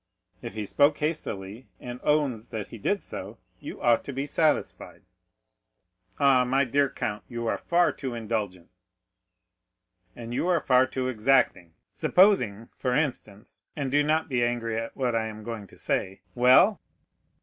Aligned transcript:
"If 0.41 0.55
he 0.55 0.65
spoke 0.65 0.97
hastily, 0.97 1.67
and 1.79 1.99
owns 2.01 2.47
that 2.47 2.69
he 2.69 2.79
did 2.79 3.03
so, 3.03 3.37
you 3.59 3.79
ought 3.83 4.03
to 4.05 4.11
be 4.11 4.25
satisfied." 4.25 5.03
"Ah, 6.19 6.43
my 6.43 6.65
dear 6.65 6.89
count, 6.89 7.23
you 7.27 7.45
are 7.45 7.59
far 7.59 7.91
too 7.91 8.15
indulgent." 8.15 8.71
"And 10.15 10.33
you 10.33 10.47
are 10.47 10.59
far 10.61 10.87
too 10.87 11.07
exacting. 11.07 11.75
Supposing, 11.93 12.69
for 12.75 12.95
instance, 12.95 13.61
and 13.75 13.91
do 13.91 14.01
not 14.01 14.27
be 14.27 14.43
angry 14.43 14.75
at 14.79 14.97
what 14.97 15.13
I 15.13 15.27
am 15.27 15.43
going 15.43 15.67
to 15.67 15.77
say——" 15.77 16.21
"Well." 16.33 16.81